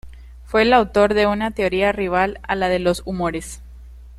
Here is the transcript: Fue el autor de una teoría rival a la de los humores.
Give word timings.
Fue 0.45 0.63
el 0.63 0.73
autor 0.73 1.13
de 1.13 1.27
una 1.27 1.51
teoría 1.51 1.91
rival 1.91 2.39
a 2.41 2.55
la 2.55 2.69
de 2.69 2.79
los 2.79 3.03
humores. 3.05 3.61